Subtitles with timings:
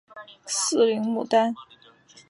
[0.47, 1.53] 四棱牡丹